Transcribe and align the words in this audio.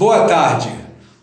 Boa 0.00 0.20
tarde. 0.20 0.70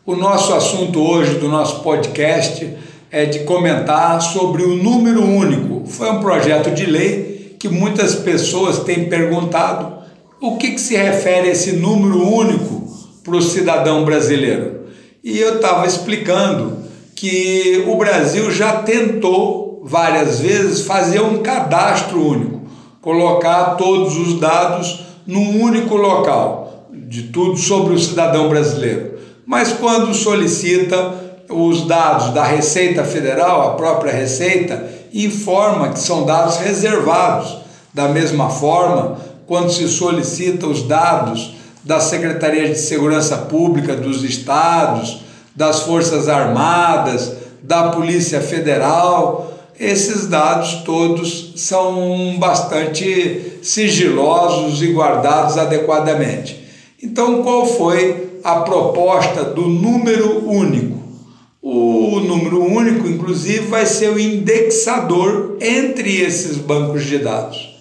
O 0.06 0.16
nosso 0.16 0.54
assunto 0.54 1.02
hoje 1.02 1.40
do 1.40 1.48
nosso 1.48 1.80
podcast 1.82 2.78
é 3.10 3.26
de 3.26 3.40
comentar 3.40 4.22
sobre 4.22 4.62
o 4.62 4.76
número 4.76 5.26
único. 5.26 5.88
Foi 5.88 6.12
um 6.12 6.20
projeto 6.20 6.70
de 6.70 6.86
lei 6.86 7.56
que 7.60 7.68
muitas 7.68 8.14
pessoas 8.14 8.78
têm 8.84 9.10
perguntado 9.10 10.04
o 10.40 10.58
que, 10.58 10.74
que 10.74 10.80
se 10.80 10.96
refere 10.96 11.50
a 11.50 11.54
esse 11.54 11.72
número 11.72 12.22
único 12.22 12.88
para 13.24 13.38
o 13.38 13.42
cidadão 13.42 14.06
brasileiro. 14.06 14.82
E 15.24 15.40
eu 15.40 15.56
estava 15.56 15.88
explicando 15.88 16.78
que 17.16 17.84
o 17.88 17.96
Brasil 17.96 18.52
já 18.52 18.84
tentou 18.84 19.82
várias 19.86 20.40
vezes 20.40 20.86
fazer 20.86 21.22
um 21.22 21.40
cadastro 21.40 22.24
único, 22.24 22.62
colocar 23.02 23.72
todos 23.72 24.16
os 24.16 24.40
dados 24.40 25.00
num 25.26 25.64
único 25.64 25.96
local, 25.96 26.67
de 27.08 27.24
tudo 27.24 27.58
sobre 27.58 27.94
o 27.94 28.00
cidadão 28.00 28.50
brasileiro. 28.50 29.18
Mas 29.46 29.72
quando 29.72 30.14
solicita 30.14 31.16
os 31.50 31.88
dados 31.88 32.34
da 32.34 32.44
Receita 32.44 33.04
Federal, 33.06 33.70
a 33.70 33.76
própria 33.76 34.12
Receita, 34.12 34.86
informa 35.14 35.90
que 35.90 36.00
são 36.00 36.26
dados 36.26 36.58
reservados. 36.58 37.60
Da 37.94 38.10
mesma 38.10 38.50
forma, 38.50 39.18
quando 39.48 39.72
se 39.72 39.88
solicita 39.88 40.68
os 40.68 40.84
dados 40.84 41.56
da 41.84 42.02
Secretaria 42.02 42.68
de 42.68 42.78
Segurança 42.78 43.38
Pública 43.38 43.96
dos 43.96 44.24
estados, 44.24 45.22
das 45.56 45.80
Forças 45.84 46.28
Armadas, 46.28 47.32
da 47.64 47.90
Polícia 47.90 48.42
Federal, 48.42 49.54
esses 49.80 50.28
dados 50.28 50.82
todos 50.84 51.54
são 51.56 52.36
bastante 52.38 53.60
sigilosos 53.64 54.82
e 54.82 54.88
guardados 54.88 55.58
adequadamente. 55.58 56.67
Então, 57.10 57.42
qual 57.42 57.66
foi 57.66 58.42
a 58.44 58.58
proposta 58.58 59.46
do 59.46 59.62
número 59.62 60.46
único? 60.46 60.98
O 61.62 62.20
número 62.20 62.62
único, 62.62 63.08
inclusive, 63.08 63.66
vai 63.68 63.86
ser 63.86 64.10
o 64.10 64.20
indexador 64.20 65.58
entre 65.62 66.18
esses 66.22 66.58
bancos 66.58 67.06
de 67.06 67.18
dados. 67.20 67.76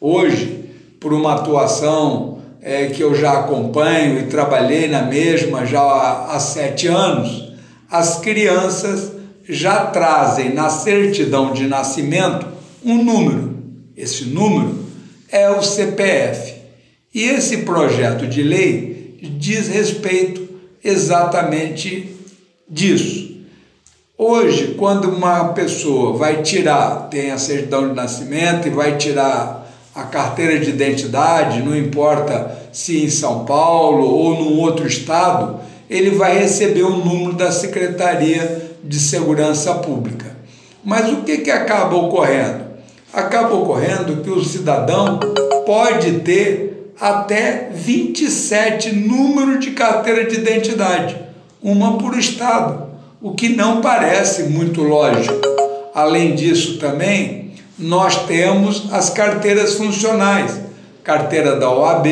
Hoje, 0.00 0.66
por 1.00 1.12
uma 1.12 1.34
atuação 1.34 2.38
é, 2.62 2.86
que 2.86 3.02
eu 3.02 3.12
já 3.12 3.40
acompanho 3.40 4.20
e 4.20 4.26
trabalhei 4.26 4.86
na 4.86 5.02
mesma 5.02 5.66
já 5.66 5.80
há, 5.80 6.36
há 6.36 6.38
sete 6.38 6.86
anos, 6.86 7.52
as 7.90 8.20
crianças 8.20 9.12
já 9.48 9.86
trazem 9.86 10.54
na 10.54 10.70
certidão 10.70 11.52
de 11.52 11.66
nascimento 11.66 12.46
um 12.84 13.02
número. 13.02 13.50
Esse 13.96 14.26
número 14.26 14.78
é 15.28 15.50
o 15.50 15.60
CPF. 15.60 16.59
E 17.12 17.24
esse 17.24 17.58
projeto 17.58 18.26
de 18.26 18.42
lei 18.42 19.18
diz 19.20 19.68
respeito 19.68 20.48
exatamente 20.82 22.16
disso. 22.68 23.30
Hoje, 24.16 24.74
quando 24.78 25.10
uma 25.10 25.46
pessoa 25.48 26.16
vai 26.16 26.42
tirar, 26.42 27.08
tem 27.10 27.30
a 27.30 27.38
certidão 27.38 27.88
de 27.88 27.94
nascimento 27.94 28.68
e 28.68 28.70
vai 28.70 28.96
tirar 28.96 29.66
a 29.94 30.04
carteira 30.04 30.60
de 30.60 30.70
identidade, 30.70 31.62
não 31.62 31.76
importa 31.76 32.56
se 32.72 33.02
em 33.02 33.10
São 33.10 33.44
Paulo 33.44 34.06
ou 34.06 34.34
num 34.38 34.60
outro 34.60 34.86
estado, 34.86 35.58
ele 35.88 36.10
vai 36.10 36.38
receber 36.38 36.84
o 36.84 36.98
número 36.98 37.32
da 37.32 37.50
Secretaria 37.50 38.70
de 38.84 39.00
Segurança 39.00 39.74
Pública. 39.74 40.36
Mas 40.84 41.12
o 41.12 41.22
que, 41.22 41.38
que 41.38 41.50
acaba 41.50 41.96
ocorrendo? 41.96 42.64
Acaba 43.12 43.54
ocorrendo 43.54 44.22
que 44.22 44.30
o 44.30 44.44
cidadão 44.44 45.18
pode 45.66 46.20
ter 46.20 46.69
até 47.00 47.70
27 47.72 48.94
números 48.94 49.64
de 49.64 49.70
carteira 49.70 50.26
de 50.26 50.36
identidade, 50.36 51.16
uma 51.62 51.96
por 51.96 52.18
estado, 52.18 52.90
o 53.22 53.32
que 53.32 53.48
não 53.48 53.80
parece 53.80 54.44
muito 54.44 54.82
lógico. 54.82 55.40
Além 55.94 56.34
disso, 56.34 56.78
também, 56.78 57.52
nós 57.78 58.26
temos 58.26 58.88
as 58.92 59.08
carteiras 59.08 59.74
funcionais, 59.74 60.60
carteira 61.02 61.56
da 61.56 61.70
OAB, 61.70 62.06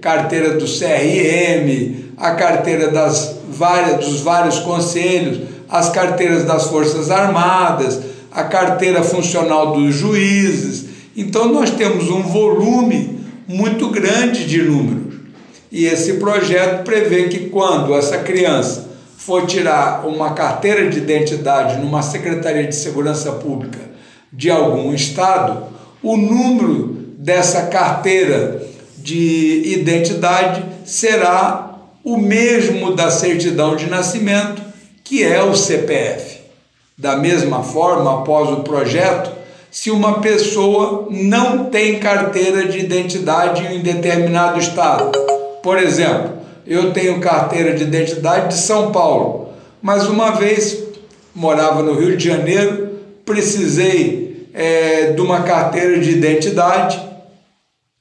carteira 0.00 0.50
do 0.50 0.64
CRM, 0.64 2.12
a 2.16 2.32
carteira 2.32 2.88
das 2.88 3.36
várias, 3.48 4.04
dos 4.04 4.20
vários 4.20 4.58
conselhos, 4.58 5.40
as 5.68 5.90
carteiras 5.90 6.44
das 6.44 6.66
Forças 6.66 7.10
Armadas, 7.10 8.00
a 8.32 8.42
carteira 8.44 9.02
funcional 9.02 9.72
dos 9.72 9.94
juízes. 9.94 10.86
Então, 11.16 11.52
nós 11.52 11.70
temos 11.70 12.10
um 12.10 12.22
volume 12.22 13.17
muito 13.48 13.88
grande 13.88 14.44
de 14.44 14.62
números. 14.62 15.14
E 15.72 15.86
esse 15.86 16.14
projeto 16.14 16.84
prevê 16.84 17.24
que 17.24 17.48
quando 17.48 17.94
essa 17.94 18.18
criança 18.18 18.88
for 19.16 19.46
tirar 19.46 20.06
uma 20.06 20.34
carteira 20.34 20.88
de 20.88 20.98
identidade 20.98 21.78
numa 21.78 22.02
Secretaria 22.02 22.66
de 22.66 22.76
Segurança 22.76 23.32
Pública 23.32 23.80
de 24.32 24.50
algum 24.50 24.92
estado, 24.94 25.64
o 26.02 26.16
número 26.16 26.88
dessa 27.18 27.66
carteira 27.66 28.62
de 28.98 29.62
identidade 29.66 30.64
será 30.84 31.74
o 32.04 32.16
mesmo 32.16 32.94
da 32.94 33.10
certidão 33.10 33.76
de 33.76 33.86
nascimento, 33.86 34.62
que 35.02 35.22
é 35.22 35.42
o 35.42 35.54
CPF. 35.54 36.38
Da 36.96 37.16
mesma 37.16 37.62
forma, 37.62 38.20
após 38.20 38.50
o 38.50 38.62
projeto, 38.62 39.30
se 39.70 39.90
uma 39.90 40.20
pessoa 40.20 41.08
não 41.10 41.66
tem 41.66 41.98
carteira 41.98 42.66
de 42.66 42.78
identidade 42.78 43.66
em 43.66 43.80
determinado 43.80 44.58
estado, 44.58 45.12
por 45.62 45.78
exemplo, 45.78 46.32
eu 46.66 46.92
tenho 46.92 47.20
carteira 47.20 47.74
de 47.74 47.82
identidade 47.82 48.48
de 48.48 48.60
São 48.60 48.92
Paulo, 48.92 49.50
mas 49.82 50.06
uma 50.06 50.32
vez 50.32 50.84
morava 51.34 51.82
no 51.82 51.94
Rio 51.94 52.16
de 52.16 52.28
Janeiro, 52.28 52.88
precisei 53.24 54.48
é, 54.54 55.12
de 55.12 55.20
uma 55.20 55.42
carteira 55.42 55.98
de 56.00 56.10
identidade 56.10 57.00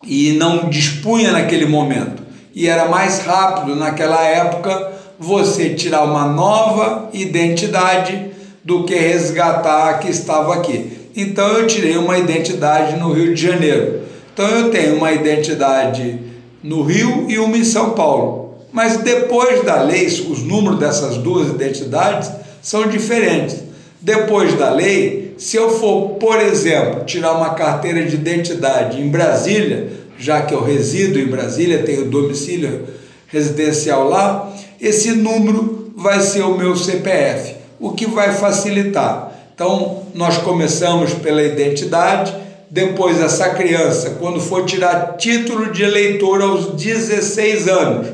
e 0.03 0.33
não 0.33 0.69
dispunha 0.69 1.31
naquele 1.31 1.66
momento. 1.66 2.23
E 2.53 2.67
era 2.67 2.88
mais 2.88 3.19
rápido 3.19 3.75
naquela 3.75 4.23
época 4.23 4.91
você 5.19 5.75
tirar 5.75 6.03
uma 6.03 6.25
nova 6.25 7.09
identidade 7.13 8.31
do 8.63 8.83
que 8.83 8.95
resgatar 8.95 9.89
a 9.89 9.94
que 9.95 10.09
estava 10.09 10.56
aqui. 10.56 10.97
Então 11.17 11.47
eu 11.57 11.66
tirei 11.66 11.97
uma 11.97 12.16
identidade 12.16 12.95
no 12.95 13.11
Rio 13.11 13.33
de 13.33 13.41
Janeiro. 13.41 14.01
Então 14.31 14.47
eu 14.47 14.69
tenho 14.69 14.97
uma 14.97 15.11
identidade 15.11 16.19
no 16.61 16.83
Rio 16.83 17.25
e 17.28 17.39
uma 17.39 17.57
em 17.57 17.63
São 17.63 17.89
Paulo. 17.95 18.55
Mas 18.72 18.97
depois 18.97 19.63
da 19.63 19.81
lei, 19.81 20.06
os 20.06 20.44
números 20.44 20.77
dessas 20.77 21.17
duas 21.17 21.50
identidades 21.50 22.29
são 22.61 22.88
diferentes. 22.88 23.63
Depois 24.00 24.53
da 24.53 24.69
lei, 24.69 25.33
se 25.39 25.57
eu 25.57 25.72
for, 25.72 26.09
por 26.19 26.39
exemplo, 26.39 27.03
tirar 27.03 27.33
uma 27.33 27.56
carteira 27.56 28.06
de 28.06 28.13
identidade 28.13 29.01
em 29.01 29.09
Brasília, 29.09 29.89
já 30.19 30.44
que 30.44 30.53
eu 30.53 30.63
resido 30.63 31.17
em 31.17 31.25
Brasília, 31.25 31.81
tenho 31.81 32.06
domicílio 32.06 32.85
residencial 33.25 34.07
lá, 34.07 34.53
esse 34.79 35.13
número 35.13 35.91
vai 35.95 36.22
ser 36.22 36.44
o 36.44 36.56
meu 36.56 36.75
CPF, 36.75 37.56
o 37.79 37.94
que 37.94 38.06
vai 38.06 38.31
facilitar. 38.33 39.31
Então, 39.57 40.03
nós 40.13 40.38
começamos 40.38 41.16
pela 41.16 41.41
identidade, 41.41 42.31
depois 42.69 43.19
essa 43.19 43.50
criança, 43.50 44.12
quando 44.19 44.40
for 44.40 44.66
tirar 44.66 45.18
título 45.18 45.72
de 45.72 45.81
eleitor 45.81 46.44
aos 46.44 46.73
16 46.73 47.68
anos, 47.68 48.07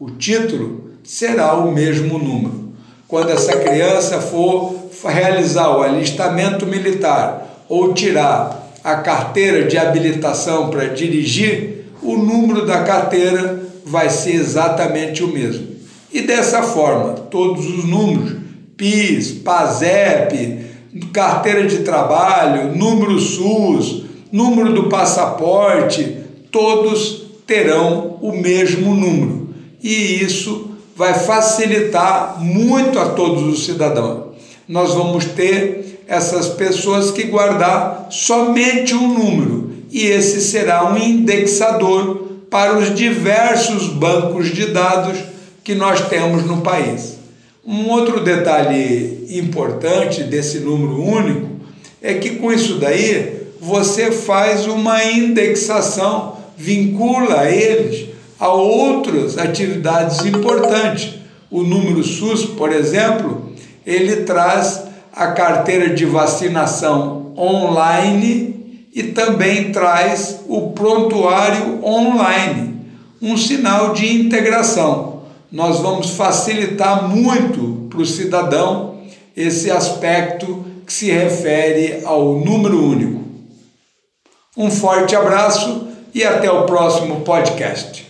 o 0.00 0.10
título 0.10 0.90
será 1.04 1.54
o 1.54 1.70
mesmo 1.70 2.18
número. 2.18 2.72
Quando 3.06 3.30
essa 3.30 3.56
criança 3.58 4.20
for 4.20 4.74
realizar 5.04 5.78
o 5.78 5.80
alistamento 5.80 6.66
militar 6.66 7.64
ou 7.68 7.94
tirar 7.94 8.72
a 8.82 8.96
carteira 8.96 9.68
de 9.68 9.78
habilitação 9.78 10.70
para 10.70 10.86
dirigir, 10.86 11.84
o 12.02 12.16
número 12.16 12.66
da 12.66 12.82
carteira 12.82 13.62
vai 13.84 14.10
ser 14.10 14.34
exatamente 14.34 15.22
o 15.22 15.28
mesmo. 15.28 15.68
E 16.12 16.22
dessa 16.22 16.64
forma, 16.64 17.12
todos 17.12 17.64
os 17.64 17.84
números, 17.84 18.40
PIS, 18.76 19.30
PASEP, 19.30 20.70
carteira 21.12 21.66
de 21.66 21.78
trabalho, 21.78 22.76
número 22.76 23.18
SUS, 23.18 24.04
número 24.32 24.72
do 24.72 24.84
passaporte, 24.88 26.16
todos 26.50 27.22
terão 27.46 28.18
o 28.20 28.32
mesmo 28.32 28.94
número. 28.94 29.48
E 29.82 30.22
isso 30.22 30.70
vai 30.96 31.14
facilitar 31.14 32.36
muito 32.40 32.98
a 32.98 33.10
todos 33.10 33.42
os 33.42 33.64
cidadãos 33.64 34.30
nós 34.70 34.94
vamos 34.94 35.24
ter 35.24 36.04
essas 36.06 36.46
pessoas 36.50 37.10
que 37.10 37.24
guardar 37.24 38.06
somente 38.08 38.94
um 38.94 39.12
número 39.12 39.72
e 39.90 40.06
esse 40.06 40.40
será 40.40 40.84
um 40.88 40.96
indexador 40.96 42.28
para 42.48 42.78
os 42.78 42.94
diversos 42.94 43.88
bancos 43.88 44.54
de 44.54 44.66
dados 44.66 45.18
que 45.64 45.74
nós 45.74 46.08
temos 46.08 46.44
no 46.44 46.60
país. 46.60 47.18
Um 47.64 47.90
outro 47.90 48.24
detalhe 48.24 49.26
importante 49.38 50.22
desse 50.22 50.60
número 50.60 51.02
único 51.02 51.48
é 52.00 52.14
que 52.14 52.36
com 52.36 52.50
isso 52.50 52.78
daí 52.78 53.38
você 53.60 54.10
faz 54.10 54.66
uma 54.66 55.04
indexação, 55.04 56.38
vincula 56.56 57.50
eles 57.50 58.08
a 58.38 58.48
outras 58.48 59.36
atividades 59.36 60.24
importantes. 60.24 61.16
O 61.50 61.62
número 61.62 62.02
SUS, 62.02 62.46
por 62.46 62.72
exemplo, 62.72 63.52
ele 63.84 64.22
traz 64.22 64.84
a 65.12 65.32
carteira 65.32 65.90
de 65.90 66.06
vacinação 66.06 67.34
online 67.36 68.86
e 68.94 69.02
também 69.02 69.70
traz 69.70 70.40
o 70.48 70.70
prontuário 70.70 71.84
online, 71.84 72.80
um 73.20 73.36
sinal 73.36 73.92
de 73.92 74.10
integração. 74.10 75.19
Nós 75.50 75.80
vamos 75.80 76.10
facilitar 76.10 77.08
muito 77.08 77.88
para 77.88 78.00
o 78.00 78.06
cidadão 78.06 79.00
esse 79.36 79.70
aspecto 79.70 80.64
que 80.86 80.92
se 80.92 81.10
refere 81.10 82.02
ao 82.04 82.34
número 82.38 82.84
único. 82.84 83.24
Um 84.56 84.70
forte 84.70 85.14
abraço 85.14 85.88
e 86.14 86.24
até 86.24 86.50
o 86.50 86.66
próximo 86.66 87.20
podcast. 87.20 88.09